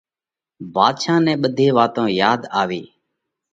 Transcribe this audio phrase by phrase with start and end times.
[0.73, 2.81] ڀاڌشا نئہ ٻڌي واتون ياڌ آوي